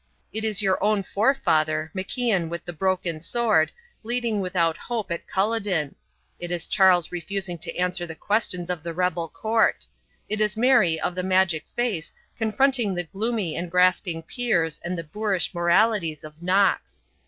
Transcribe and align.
It 0.33 0.43
is 0.43 0.63
your 0.63 0.83
own 0.83 1.03
forefather, 1.03 1.91
MacIan 1.95 2.49
with 2.49 2.65
the 2.65 2.73
broken 2.73 3.19
sword, 3.21 3.71
bleeding 4.01 4.41
without 4.41 4.75
hope 4.75 5.11
at 5.11 5.27
Culloden. 5.27 5.93
It 6.39 6.49
is 6.49 6.65
Charles 6.65 7.11
refusing 7.11 7.59
to 7.59 7.75
answer 7.75 8.07
the 8.07 8.15
questions 8.15 8.71
of 8.71 8.81
the 8.81 8.95
rebel 8.95 9.29
court. 9.29 9.85
It 10.27 10.41
is 10.41 10.57
Mary 10.57 10.99
of 10.99 11.13
the 11.13 11.21
magic 11.21 11.67
face 11.75 12.11
confronting 12.35 12.95
the 12.95 13.03
gloomy 13.03 13.55
and 13.55 13.69
grasping 13.69 14.23
peers 14.23 14.81
and 14.83 14.97
the 14.97 15.03
boorish 15.03 15.53
moralities 15.53 16.23
of 16.23 16.41
Knox. 16.41 17.03